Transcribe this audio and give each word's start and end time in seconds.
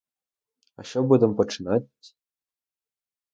А 0.75 0.83
що 0.83 1.03
будем 1.03 1.35
починати? 1.35 1.87